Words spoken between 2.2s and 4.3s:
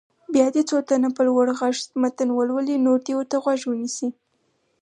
ولولي نور دې ورته غوږ ونیسي.